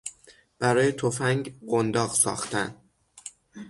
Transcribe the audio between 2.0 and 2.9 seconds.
ساختن